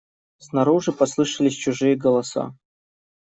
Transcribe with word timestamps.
Снаружи 0.39 0.93
послышались 0.93 1.53
чужие 1.53 1.95
голоса. 1.95 2.55